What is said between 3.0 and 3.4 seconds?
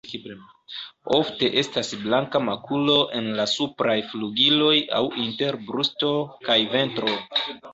en